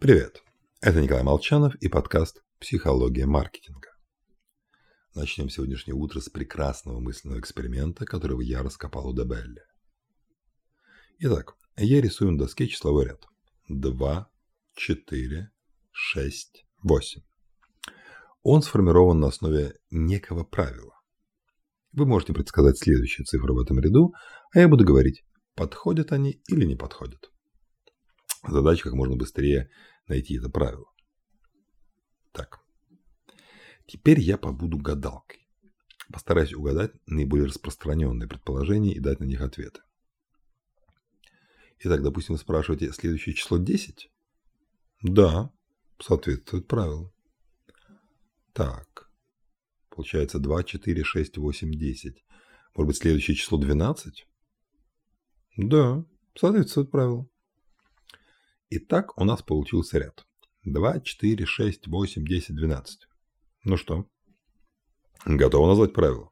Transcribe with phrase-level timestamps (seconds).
[0.00, 0.42] Привет!
[0.80, 3.90] Это Николай Молчанов и подкаст «Психология маркетинга».
[5.14, 9.60] Начнем сегодняшнее утро с прекрасного мысленного эксперимента, которого я раскопал у Дебелли.
[11.18, 13.26] Итак, я рисую на доске числовой ряд.
[13.68, 14.30] 2,
[14.72, 15.50] 4,
[15.90, 17.22] 6, 8.
[18.42, 20.94] Он сформирован на основе некого правила.
[21.92, 24.14] Вы можете предсказать следующие цифры в этом ряду,
[24.54, 27.30] а я буду говорить, подходят они или не подходят.
[28.46, 29.70] Задача как можно быстрее
[30.08, 30.86] найти это правило.
[32.32, 32.60] Так.
[33.86, 35.48] Теперь я побуду гадалкой.
[36.12, 39.80] Постараюсь угадать наиболее распространенные предположения и дать на них ответы.
[41.80, 44.10] Итак, допустим, вы спрашиваете, следующее число 10?
[45.02, 45.50] Да,
[45.98, 47.14] соответствует правилу.
[48.52, 49.10] Так,
[49.88, 52.24] получается 2, 4, 6, 8, 10.
[52.74, 54.26] Может быть, следующее число 12?
[55.56, 57.29] Да, соответствует правилу.
[58.72, 60.24] Итак, у нас получился ряд.
[60.62, 63.00] 2, 4, 6, 8, 10, 12.
[63.64, 64.06] Ну что,
[65.24, 66.30] готово назвать правило?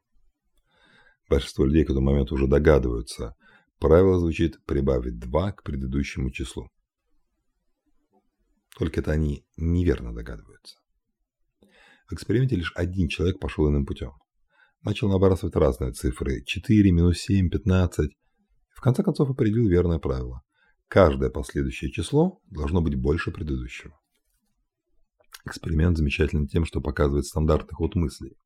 [1.29, 3.35] Большинство людей к этому моменту уже догадываются.
[3.81, 6.69] Правило звучит прибавить 2 к предыдущему числу.
[8.79, 10.77] Только это они неверно догадываются.
[12.07, 14.13] В эксперименте лишь один человек пошел иным путем.
[14.83, 16.45] Начал набрасывать разные цифры.
[16.45, 18.13] 4, минус 7, 15.
[18.71, 20.43] В конце концов определил верное правило.
[20.89, 24.01] Каждое последующее число должно быть больше предыдущего.
[25.45, 28.39] Эксперимент замечателен тем, что показывает стандартный ход мыслей.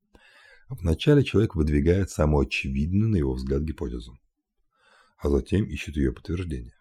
[0.67, 4.17] Вначале человек выдвигает самую очевидную, на его взгляд, гипотезу,
[5.17, 6.75] а затем ищет ее подтверждение.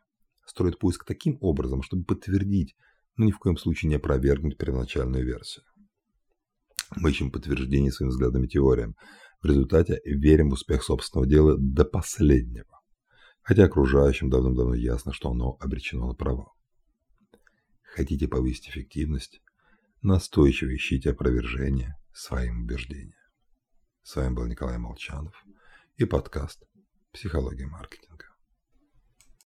[0.46, 2.74] Строит поиск таким образом, чтобы подтвердить,
[3.16, 5.64] но ни в коем случае не опровергнуть первоначальную версию.
[6.96, 8.96] Мы ищем подтверждение своим взглядам и теориям.
[9.40, 12.81] В результате верим в успех собственного дела до последнего
[13.42, 16.54] хотя окружающим давным-давно ясно, что оно обречено на провал.
[17.82, 19.42] Хотите повысить эффективность?
[20.00, 23.18] Настойчиво ищите опровержение своим убеждениям.
[24.02, 25.34] С вами был Николай Молчанов
[25.96, 26.64] и подкаст
[27.12, 28.11] «Психология маркетинга».